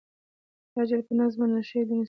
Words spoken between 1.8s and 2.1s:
دين اسلام دى.